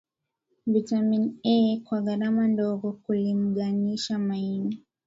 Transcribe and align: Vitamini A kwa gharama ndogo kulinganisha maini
Vitamini 0.67 1.35
A 1.43 1.79
kwa 1.79 2.01
gharama 2.01 2.47
ndogo 2.47 2.91
kulinganisha 2.91 4.19
maini 4.19 4.83